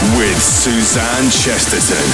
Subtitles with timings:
[0.00, 2.10] With Suzanne Chesterton.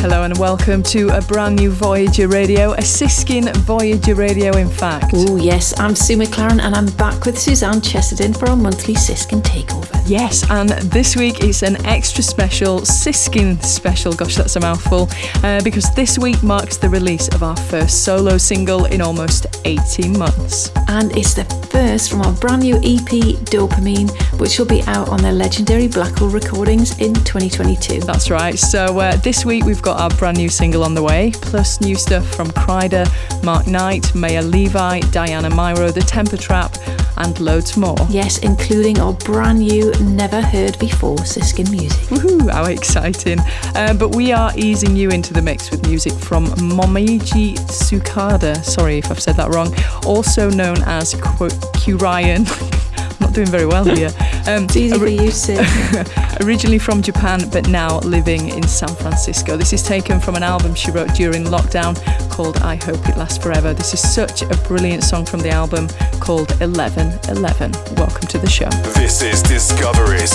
[0.00, 5.12] Hello and welcome to a brand new Voyager Radio, a Siskin Voyager Radio, in fact.
[5.14, 9.42] Oh, yes, I'm Sue McLaren and I'm back with Suzanne Chesterton for our monthly Siskin
[9.42, 9.85] takeover.
[10.06, 14.12] Yes, and this week it's an extra special Siskin special.
[14.12, 15.08] Gosh, that's a mouthful.
[15.42, 20.16] Uh, because this week marks the release of our first solo single in almost 18
[20.16, 20.70] months.
[20.86, 25.20] And it's the first from our brand new EP, Dopamine, which will be out on
[25.22, 28.00] their legendary Blackhole recordings in 2022.
[28.02, 28.56] That's right.
[28.56, 31.96] So uh, this week we've got our brand new single on the way, plus new
[31.96, 33.06] stuff from Kryder,
[33.42, 36.76] Mark Knight, Maor Levi, Diana Myro, The Temper Trap,
[37.18, 37.96] and loads more.
[38.08, 42.00] Yes, including our brand new, never heard before Siskin music.
[42.08, 43.38] Woohoo, how exciting.
[43.74, 48.98] Uh, but we are easing you into the mix with music from Momiji Tsukada, sorry
[48.98, 52.46] if I've said that wrong, also known as Qrion.
[53.20, 54.10] not doing very well here.
[54.46, 55.58] Um, it's easy for you, Sid.
[56.42, 59.56] originally from Japan, but now living in San Francisco.
[59.56, 61.96] This is taken from an album she wrote during lockdown
[62.36, 63.72] called I Hope It Lasts Forever.
[63.72, 65.88] This is such a brilliant song from the album
[66.20, 67.72] called 1111.
[67.96, 68.68] Welcome to the show.
[68.92, 70.34] This is Discoveries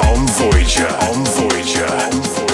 [0.00, 0.88] on Voyager.
[0.88, 1.84] On Voyager.
[1.84, 2.47] On Voyager.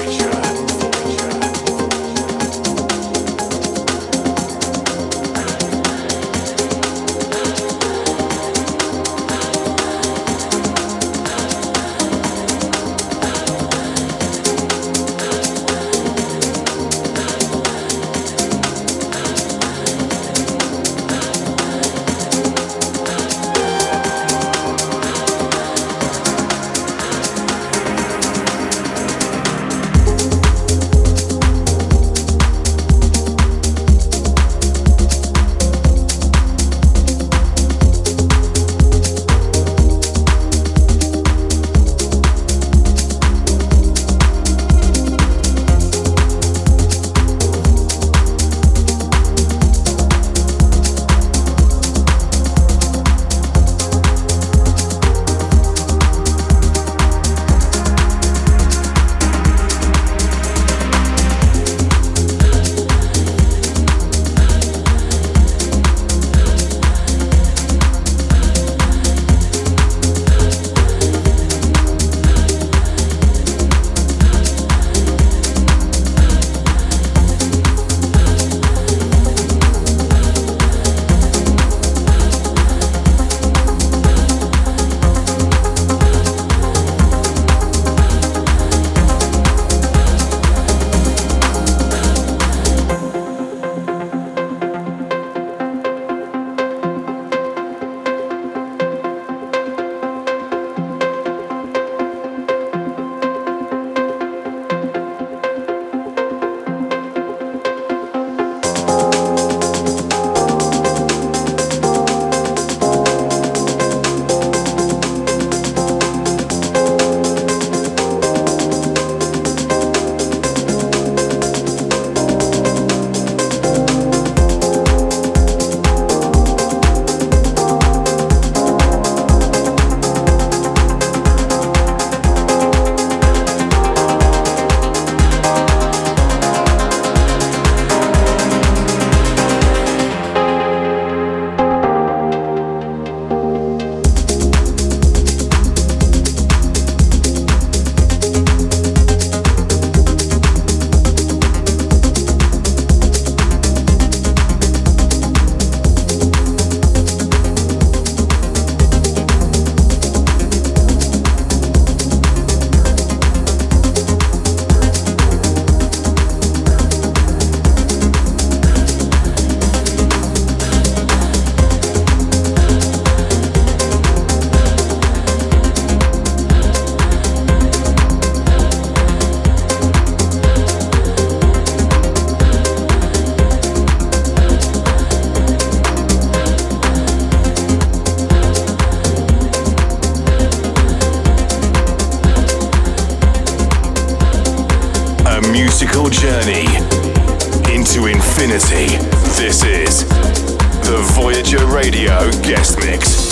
[201.62, 203.24] Radio Guest Mix.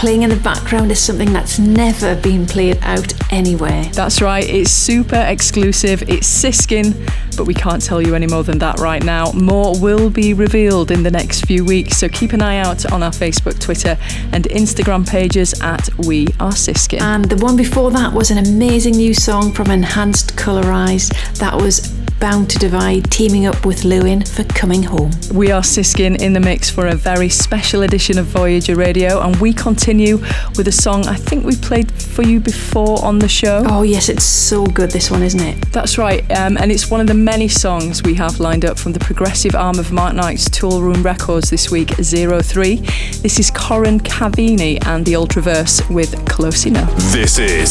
[0.00, 3.84] Playing in the background is something that's never been played out anywhere.
[3.92, 6.94] That's right, it's super exclusive, it's Siskin,
[7.36, 9.30] but we can't tell you any more than that right now.
[9.32, 13.02] More will be revealed in the next few weeks, so keep an eye out on
[13.02, 13.98] our Facebook, Twitter,
[14.32, 17.02] and Instagram pages at We Are Siskin.
[17.02, 21.12] And the one before that was an amazing new song from Enhanced Colorized.
[21.40, 25.10] That was Bound to Divide, teaming up with Lewin for Coming Home.
[25.32, 29.34] We are Siskin in the mix for a very special edition of Voyager Radio, and
[29.36, 30.18] we continue
[30.58, 33.62] with a song I think we played for you before on the show.
[33.64, 35.72] Oh, yes, it's so good, this one, isn't it?
[35.72, 38.92] That's right, um, and it's one of the many songs we have lined up from
[38.92, 42.76] the progressive arm of Mark Knight's Toolroom Records this week, Zero Three.
[43.22, 46.94] This is Corin Cavini and the Ultraverse with Close Enough.
[47.12, 47.70] This is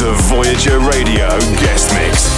[0.00, 1.28] the Voyager Radio
[1.60, 2.31] Guest Mix.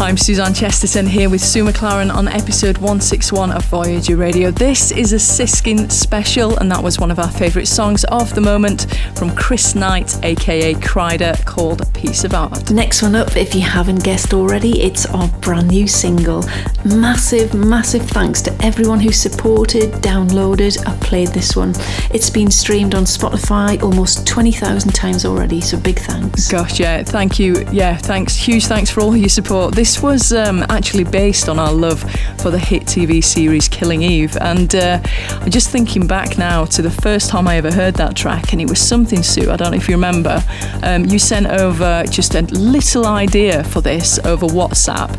[0.00, 4.50] Suzanne Chesterton here with Sue McLaren on episode 161 of Voyager Radio.
[4.50, 8.40] This is a Siskin special, and that was one of our favourite songs of the
[8.40, 12.70] moment from Chris Knight, aka Kryder, called Piece of Art.
[12.70, 16.44] Next one up, if you haven't guessed already, it's our brand new single.
[16.84, 21.74] Massive, massive thanks to everyone who supported, downloaded, or played this one.
[22.10, 26.50] It's been streamed on Spotify almost 20,000 times already, so big thanks.
[26.50, 27.66] Gosh, yeah, thank you.
[27.70, 28.34] Yeah, thanks.
[28.34, 29.74] Huge thanks for all your support.
[29.74, 32.00] This this was um, actually based on our love
[32.40, 34.36] for the hit TV series Killing Eve.
[34.40, 35.00] And uh,
[35.40, 38.62] I'm just thinking back now to the first time I ever heard that track, and
[38.62, 39.50] it was something, Sue.
[39.50, 40.44] I don't know if you remember.
[40.84, 45.10] Um, you sent over just a little idea for this over WhatsApp,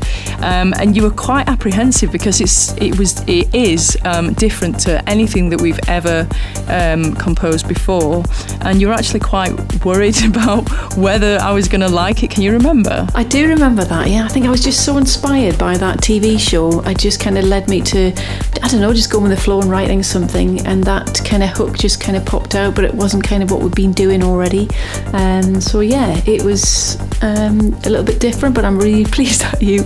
[0.41, 5.09] um, and you were quite apprehensive because it's it was it is um, different to
[5.09, 6.25] anything that we've ever
[6.69, 8.23] um, composed before,
[8.61, 9.51] and you're actually quite
[9.83, 12.29] worried about whether I was going to like it.
[12.29, 13.05] Can you remember?
[13.13, 14.09] I do remember that.
[14.09, 16.81] Yeah, I think I was just so inspired by that TV show.
[16.81, 18.13] It just kind of led me to,
[18.61, 21.49] I don't know, just going with the flow and writing something, and that kind of
[21.49, 24.23] hook just kind of popped out, but it wasn't kind of what we've been doing
[24.23, 24.69] already.
[25.13, 29.41] And um, so yeah, it was um, a little bit different, but I'm really pleased
[29.41, 29.83] that you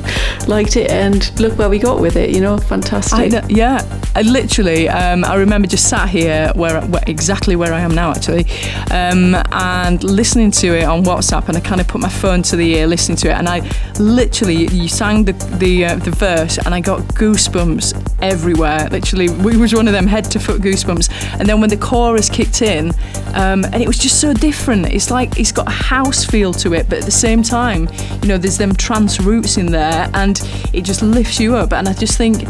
[0.48, 2.32] liked it, and look where we got with it.
[2.32, 3.34] You know, fantastic.
[3.34, 3.82] I, yeah,
[4.14, 8.12] I literally, um, I remember just sat here where, where, exactly where I am now
[8.12, 8.46] actually,
[8.92, 12.58] um, and listening to it on WhatsApp, and I kind of put my phone to
[12.58, 13.62] the ear, listening to it, and I
[14.00, 18.88] literally, you sang the the uh, the verse, and I got goosebumps everywhere.
[18.90, 21.40] Literally, we was one of them head to foot goosebumps.
[21.40, 22.90] And then when the chorus kicked in,
[23.34, 24.86] um, and it was just so different.
[24.88, 27.90] It's like it's got a house feel to it, but at the same time,
[28.22, 30.40] you know, there's them trance roots in there, and
[30.74, 31.74] it just lifts you up.
[31.74, 32.44] And I just think,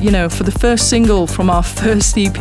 [0.00, 2.38] you know, for the first single from our first EP,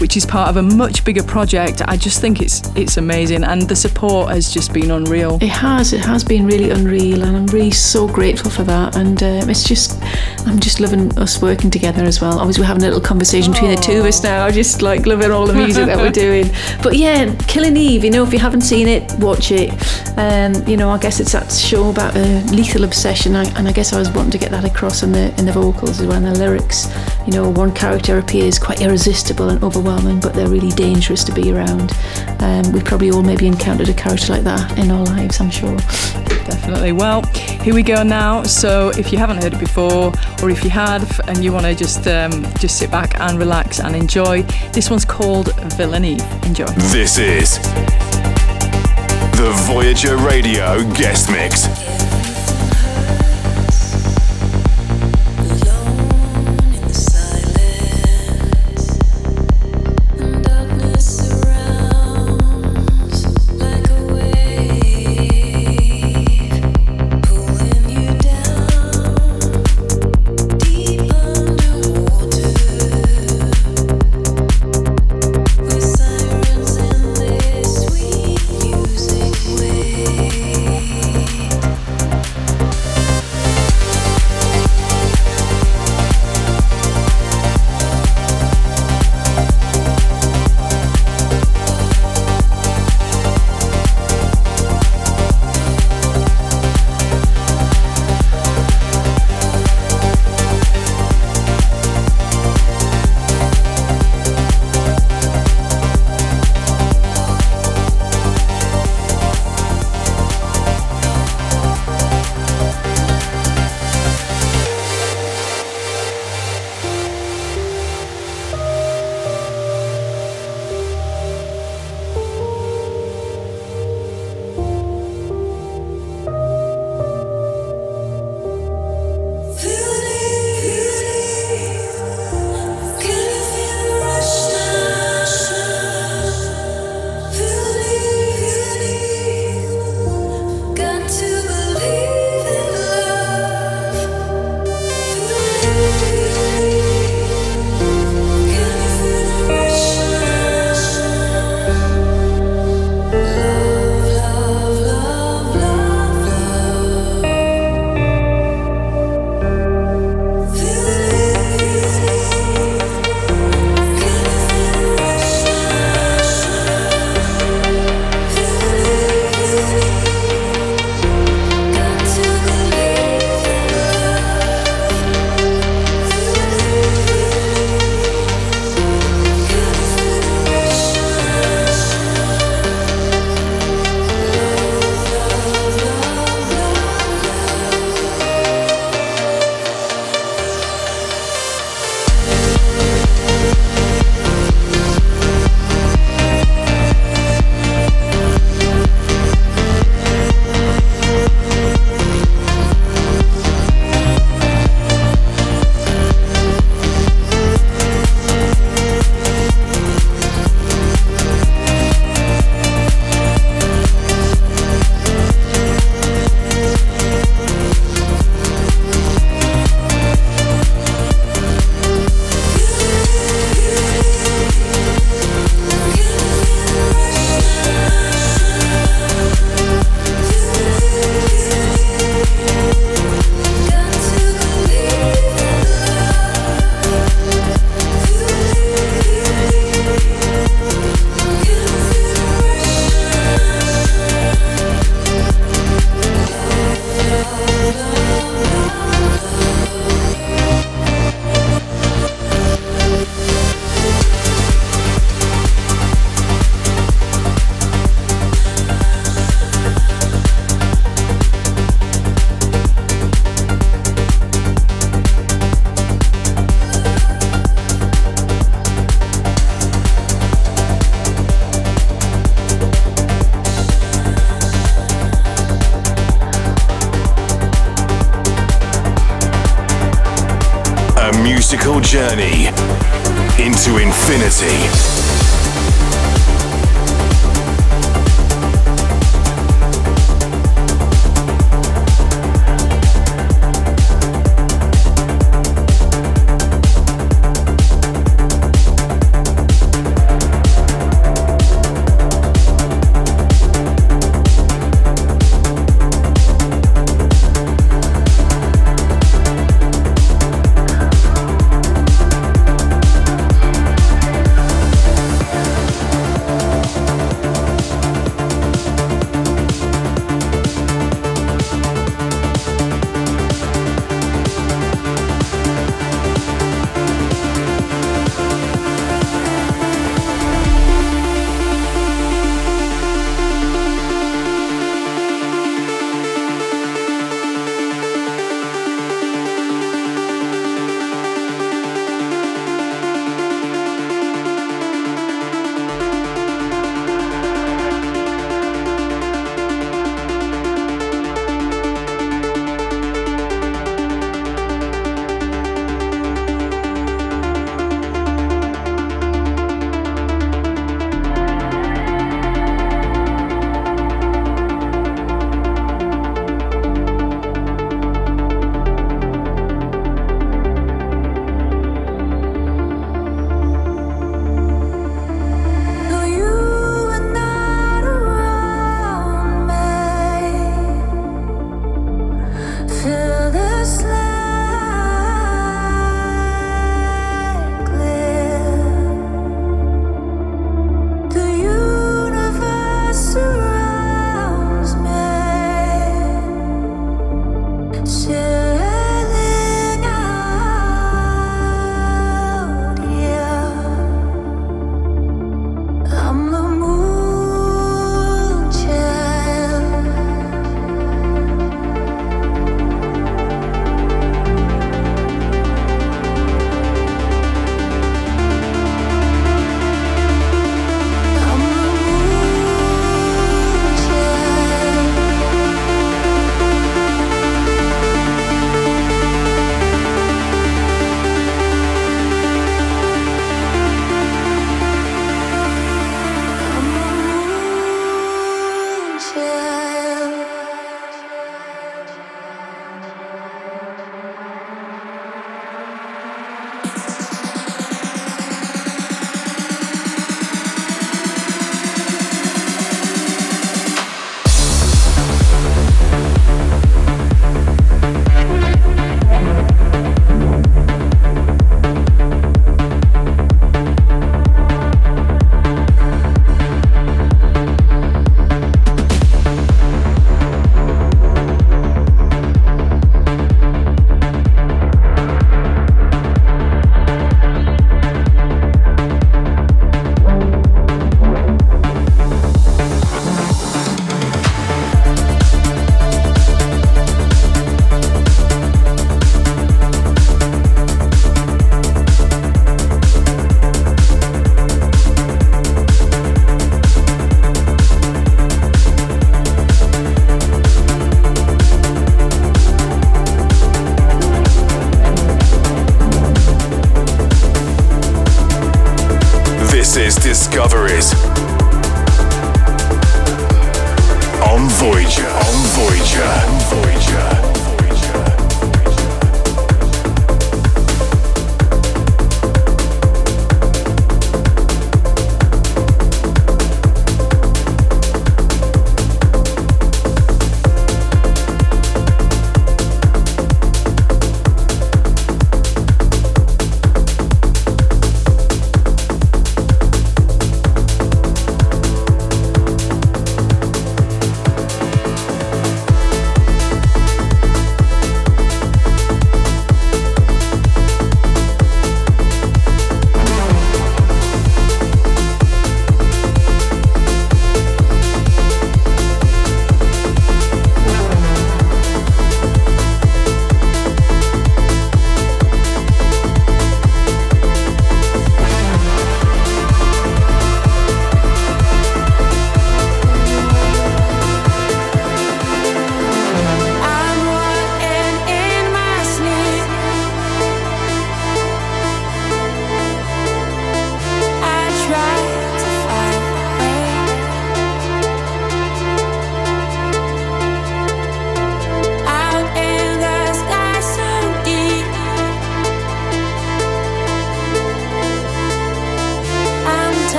[0.00, 3.62] which is part of a much bigger project, I just think it's it's amazing, and
[3.62, 5.38] the support has just been unreal.
[5.40, 8.96] It has, it has been really unreal, and I'm really so grateful for that.
[8.96, 10.00] And um, it's just,
[10.46, 12.38] I'm just loving us working together as well.
[12.38, 14.46] Obviously, we're having a little conversation between the two of us now.
[14.46, 16.50] I'm just like loving all the music that we're doing.
[16.82, 18.04] But yeah, Killing Eve.
[18.04, 19.70] You know, if you haven't seen it, watch it.
[20.16, 23.72] Um, you know, I guess it's that show about a lethal obsession, I, and I
[23.72, 26.16] guess I was wanting to get that across in the in the vocals as well,
[26.16, 26.88] and the lyrics.
[27.26, 31.52] You know, one character appears quite irresistible and overwhelming, but they're really dangerous to be
[31.52, 31.92] around.
[32.40, 35.76] Um, we probably all maybe encountered a character like that in our lives, I'm sure.
[36.46, 36.92] Definitely.
[36.92, 37.22] Well,
[37.62, 38.44] here we go now.
[38.44, 39.58] So if you haven't heard it
[39.96, 43.38] before, or if you have and you want to just um, just sit back and
[43.38, 46.18] relax and enjoy, this one's called Villainy.
[46.44, 46.66] Enjoy.
[46.92, 47.58] This is
[49.38, 51.85] the Voyager Radio Guest Mix.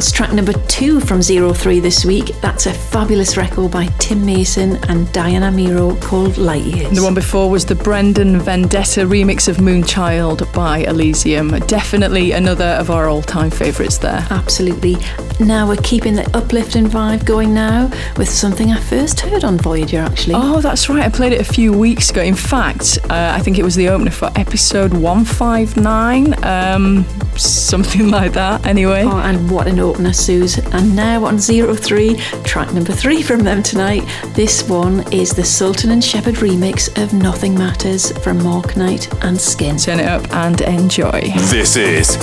[0.00, 2.28] That's track number two from Zero Three this week.
[2.40, 6.96] That's a fabulous record by Tim Mason and Diana Miro called Light Years.
[6.96, 11.50] The one before was the Brendan Vendetta remix of Moonchild by Elysium.
[11.66, 14.26] Definitely another of our all time favourites there.
[14.30, 14.96] Absolutely.
[15.38, 19.98] Now we're keeping the uplifting vibe going now with something I first heard on Voyager
[19.98, 20.36] actually.
[20.38, 21.04] Oh, that's right.
[21.04, 22.22] I played it a few weeks ago.
[22.22, 26.42] In fact, uh, I think it was the opener for episode 159.
[26.42, 27.04] Um,
[27.42, 29.02] something like that, anyway.
[29.04, 30.58] Oh, and what an opener, Suze.
[30.58, 34.04] And now on Zero Three, track number three from them tonight.
[34.34, 39.40] This one is the Sultan and Shepard remix of Nothing Matters from Mark Knight and
[39.40, 39.76] Skin.
[39.76, 41.20] Turn it up and enjoy.
[41.50, 42.16] This is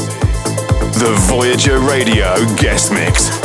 [1.00, 3.37] the Voyager Radio Guest Mix.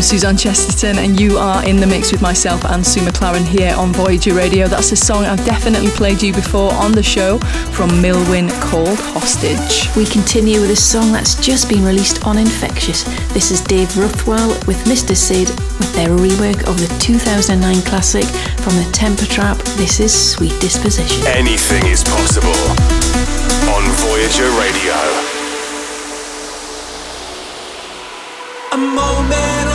[0.00, 3.74] I'm Suzanne Chesterton, and you are in the mix with myself and Sue McLaren here
[3.76, 4.66] on Voyager Radio.
[4.66, 7.36] That's a song I've definitely played you before on the show
[7.76, 9.94] from Milwyn called Hostage.
[9.94, 13.04] We continue with a song that's just been released on Infectious.
[13.34, 15.14] This is Dave Ruthwell with Mr.
[15.14, 18.24] Sid with their rework of the 2009 classic
[18.64, 19.58] from the Temper Trap.
[19.76, 21.26] This is Sweet Disposition.
[21.26, 22.56] Anything is possible
[23.68, 24.96] on Voyager Radio.
[28.72, 29.69] A moment.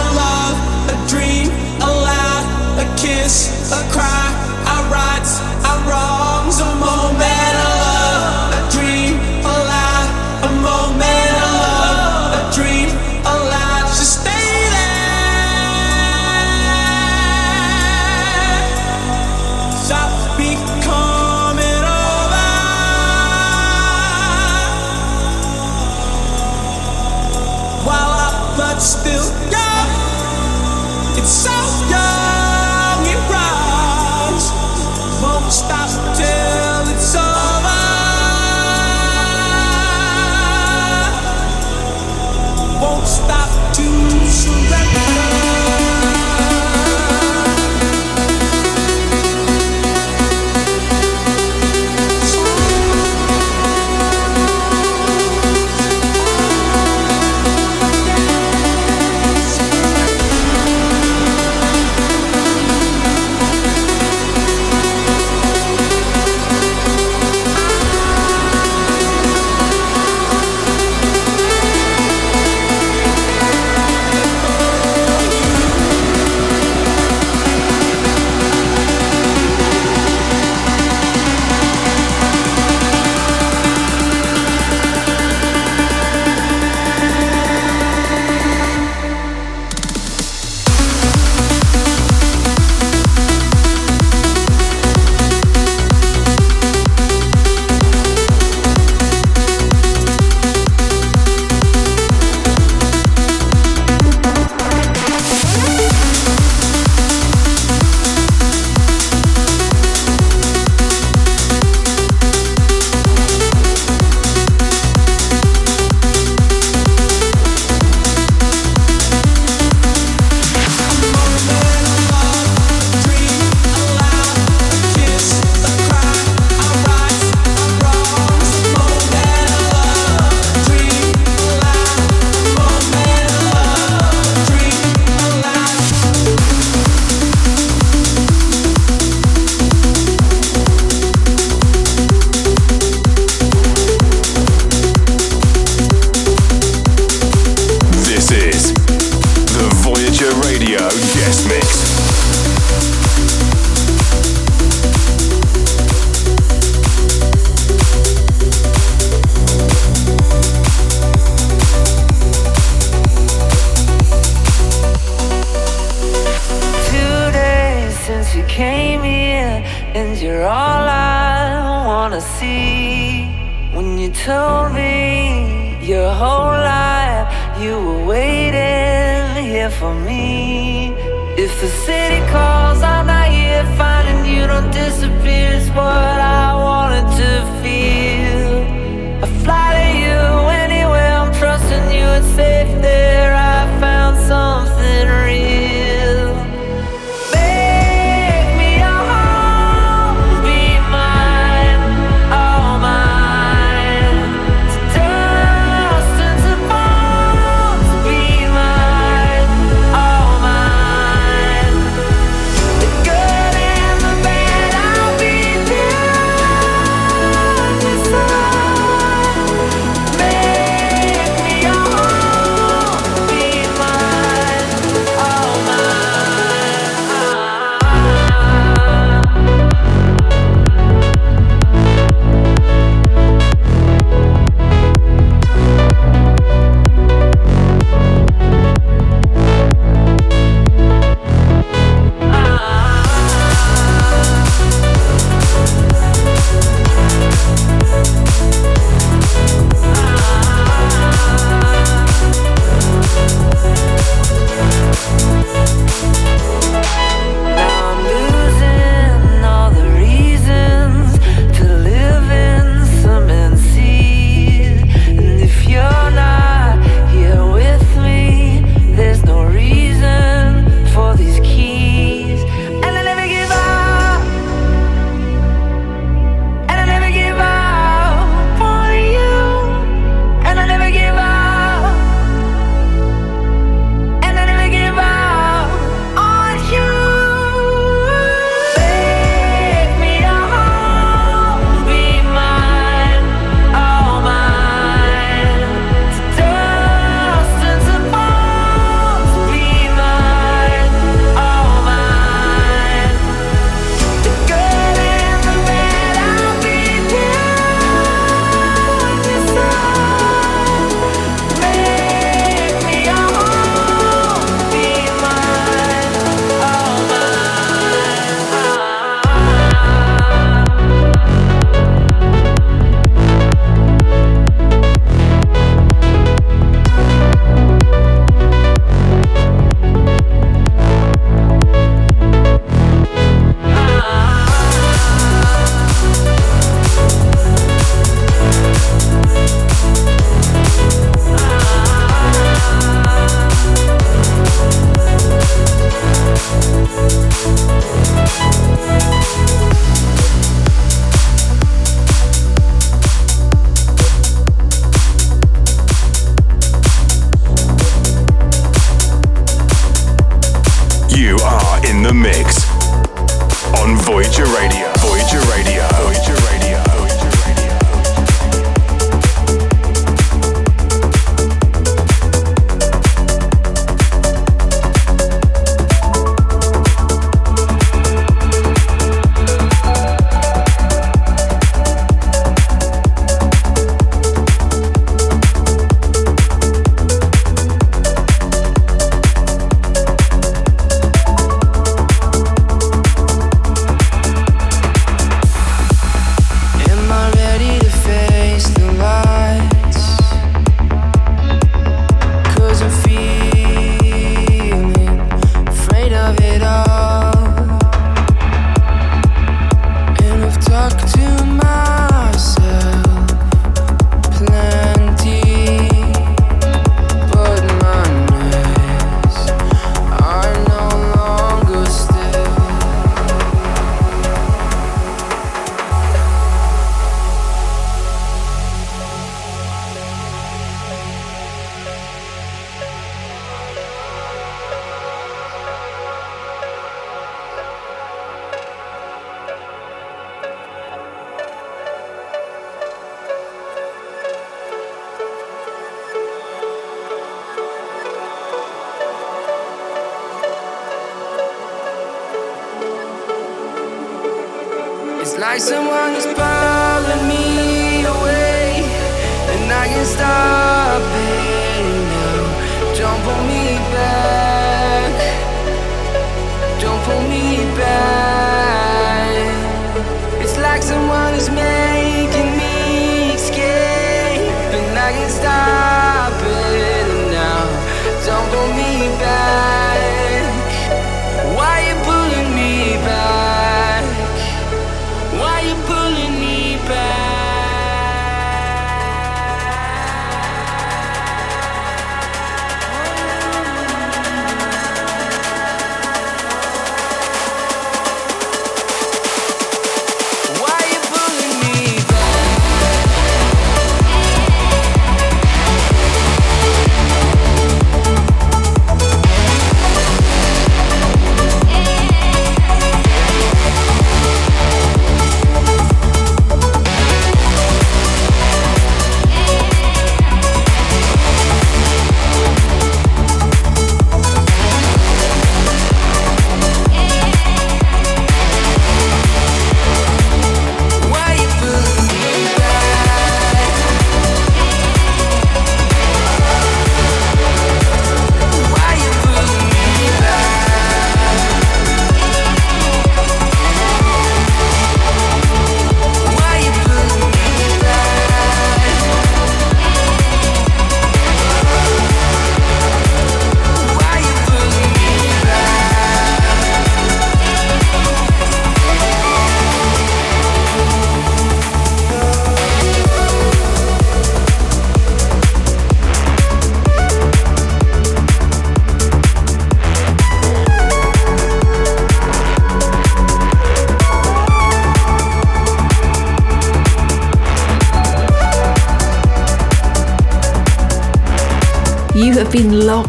[3.25, 4.25] kiss, a cry,
[4.69, 6.61] our rights, our wrongs,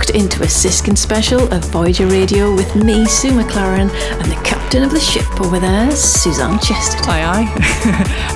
[0.07, 4.83] locked into a Siskin special of Voyager Radio with me, Sue McLaren, and the captain
[4.83, 7.09] of the ship over there, Suzanne Chesterton.
[7.09, 7.49] Aye,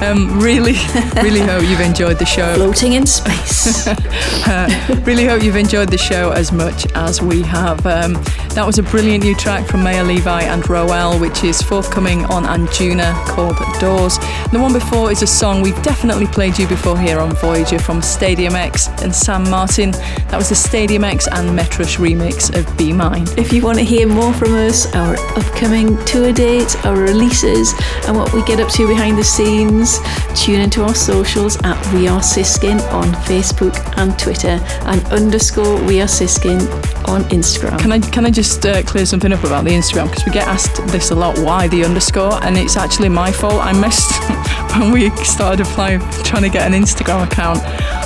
[0.01, 0.07] aye.
[0.07, 0.75] um, really,
[1.23, 2.55] really hope you've enjoyed the show.
[2.55, 3.87] Floating in space.
[4.49, 7.85] uh, really hope you've enjoyed the show as much as we have.
[7.87, 8.15] Um,
[8.61, 12.45] that was a brilliant new track from Maor Levi and Roel, which is forthcoming on
[12.45, 14.19] Anjuna called Doors.
[14.53, 18.03] The one before is a song we've definitely played you before here on Voyager from
[18.03, 19.93] Stadium X and Sam Martin.
[20.29, 23.27] That was the Stadium X and Metrosh remix of Be Mine.
[23.39, 27.73] If you want to hear more from us, our upcoming tour dates, our releases,
[28.07, 30.01] and what we get up to behind the scenes,
[30.35, 36.03] tune into our socials at We Are Siskin on Facebook and Twitter, and underscore We
[36.03, 36.59] Are Siskin
[37.11, 37.79] on Instagram.
[37.79, 40.47] Can I can I just uh, clear something up about the Instagram because we get
[40.47, 41.39] asked this a lot.
[41.39, 42.43] Why the underscore?
[42.45, 43.61] And it's actually my fault.
[43.61, 44.13] I messed
[44.79, 47.61] when we started applying trying to get an Instagram account.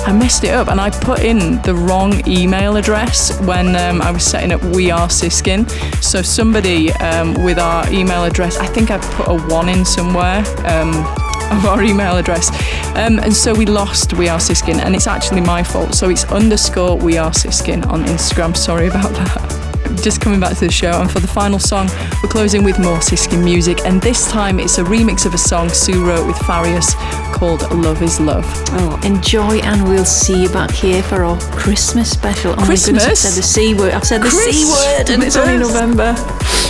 [0.07, 4.11] I messed it up and I put in the wrong email address when um, I
[4.11, 5.67] was setting up We Are Siskin.
[6.01, 10.43] So somebody um, with our email address, I think I put a one in somewhere.
[10.65, 11.05] Um,
[11.51, 12.49] of our email address.
[12.95, 15.93] Um, and so we lost We Are Siskin, and it's actually my fault.
[15.93, 18.55] So it's underscore We Are Siskin on Instagram.
[18.55, 19.99] Sorry about that.
[20.03, 21.89] Just coming back to the show, and for the final song,
[22.23, 25.67] we're closing with more Siskin music, and this time it's a remix of a song
[25.69, 26.93] Sue wrote with Farius
[27.33, 28.45] called Love is Love.
[28.69, 32.53] Oh, enjoy, and we'll see you back here for our Christmas special.
[32.53, 33.03] Oh Christmas?
[33.03, 33.93] Goodness, I've said the C word.
[33.93, 36.13] I've said the C word, and it's only November.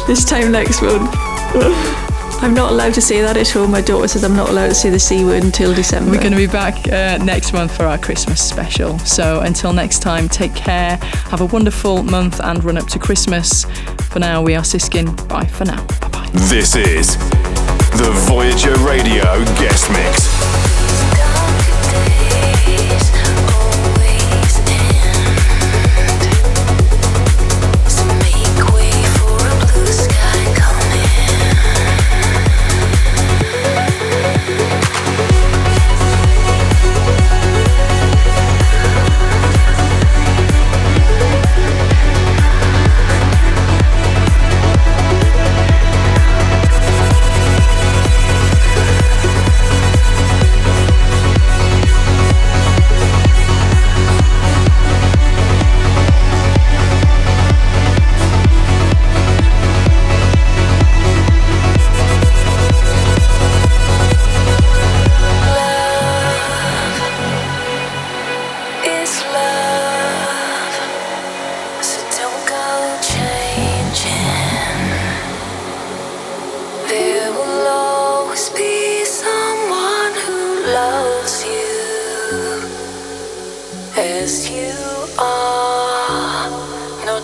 [0.07, 2.01] This time next month.
[2.41, 3.71] I'm not allowed to say that at home.
[3.71, 6.11] My daughter says I'm not allowed to say the C word until December.
[6.11, 8.99] We're going to be back uh, next month for our Christmas special.
[8.99, 10.97] So until next time, take care,
[11.31, 13.65] have a wonderful month, and run up to Christmas.
[14.09, 15.15] For now, we are Siskin.
[15.27, 15.83] Bye for now.
[16.01, 16.29] Bye bye.
[16.33, 17.17] This is
[17.97, 19.23] the Voyager Radio
[19.57, 20.25] Guest Mix.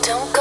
[0.02, 0.41] Don't go